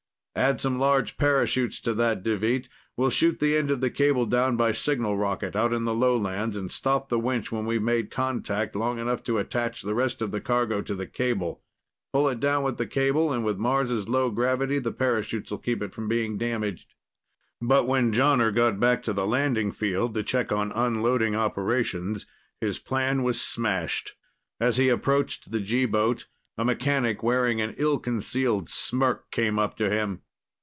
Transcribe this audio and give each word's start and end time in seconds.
Add 0.33 0.61
some 0.61 0.79
large 0.79 1.17
parachutes 1.17 1.81
to 1.81 1.93
that, 1.95 2.23
Deveet. 2.23 2.69
We'll 2.95 3.09
shoot 3.09 3.39
the 3.39 3.57
end 3.57 3.69
of 3.69 3.81
the 3.81 3.89
cable 3.89 4.25
down 4.25 4.55
by 4.55 4.71
signal 4.71 5.17
rocket, 5.17 5.57
out 5.57 5.73
in 5.73 5.83
the 5.83 5.93
lowlands, 5.93 6.55
and 6.55 6.71
stop 6.71 7.09
the 7.09 7.19
winch 7.19 7.51
when 7.51 7.65
we've 7.65 7.81
made 7.81 8.09
contact, 8.09 8.73
long 8.73 8.97
enough 8.97 9.23
to 9.25 9.39
attach 9.39 9.81
the 9.81 9.93
rest 9.93 10.21
of 10.21 10.31
the 10.31 10.39
cargo 10.39 10.81
to 10.83 10.95
the 10.95 11.05
cable. 11.05 11.61
Pull 12.13 12.29
it 12.29 12.39
down 12.39 12.63
with 12.63 12.77
the 12.77 12.87
cable 12.87 13.33
and, 13.33 13.43
with 13.43 13.57
Mars' 13.57 14.07
low 14.07 14.29
gravity, 14.31 14.79
the 14.79 14.93
parachutes 14.93 15.51
will 15.51 15.57
keep 15.57 15.81
it 15.83 15.93
from 15.93 16.07
being 16.07 16.37
damaged." 16.37 16.93
But 17.61 17.85
when 17.85 18.13
Jonner 18.13 18.55
got 18.55 18.79
back 18.79 19.03
to 19.03 19.13
the 19.13 19.27
landing 19.27 19.73
field 19.73 20.13
to 20.13 20.23
check 20.23 20.53
on 20.53 20.71
unloading 20.71 21.35
operations, 21.35 22.25
his 22.61 22.79
plan 22.79 23.23
was 23.23 23.41
smashed. 23.41 24.15
As 24.61 24.77
he 24.77 24.87
approached 24.87 25.51
the 25.51 25.59
G 25.59 25.85
boat, 25.85 26.27
a 26.57 26.65
mechanic 26.65 27.23
wearing 27.23 27.61
an 27.61 27.73
ill 27.77 27.97
concealed 27.97 28.69
smirk 28.69 29.31
came 29.31 29.57
up 29.57 29.75
to 29.77 29.89
him. 29.89 30.21